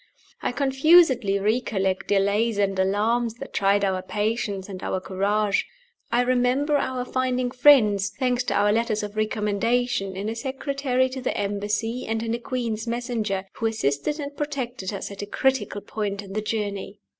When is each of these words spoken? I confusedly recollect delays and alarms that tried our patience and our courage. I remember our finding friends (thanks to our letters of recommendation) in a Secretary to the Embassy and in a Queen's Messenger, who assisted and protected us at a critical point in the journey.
I 0.41 0.51
confusedly 0.51 1.37
recollect 1.37 2.07
delays 2.07 2.57
and 2.57 2.79
alarms 2.79 3.35
that 3.35 3.53
tried 3.53 3.85
our 3.85 4.01
patience 4.01 4.67
and 4.67 4.81
our 4.81 4.99
courage. 4.99 5.67
I 6.11 6.21
remember 6.21 6.77
our 6.77 7.05
finding 7.05 7.51
friends 7.51 8.09
(thanks 8.17 8.43
to 8.45 8.55
our 8.55 8.73
letters 8.73 9.03
of 9.03 9.15
recommendation) 9.15 10.15
in 10.15 10.27
a 10.27 10.35
Secretary 10.35 11.07
to 11.09 11.21
the 11.21 11.37
Embassy 11.37 12.07
and 12.07 12.23
in 12.23 12.33
a 12.33 12.39
Queen's 12.39 12.87
Messenger, 12.87 13.45
who 13.53 13.67
assisted 13.67 14.19
and 14.19 14.35
protected 14.35 14.91
us 14.91 15.11
at 15.11 15.21
a 15.21 15.27
critical 15.27 15.81
point 15.81 16.23
in 16.23 16.33
the 16.33 16.41
journey. 16.41 16.99